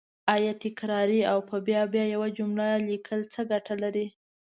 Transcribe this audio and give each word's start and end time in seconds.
آیا 0.35 0.53
تکراري 0.63 1.19
او 1.31 1.37
په 1.49 1.55
بیا 1.67 1.81
بیا 1.93 2.05
یوه 2.13 2.27
جمله 2.37 2.67
لیکل 2.87 3.19
څه 3.33 3.41
ګټه 3.51 3.75
لري 3.83 4.05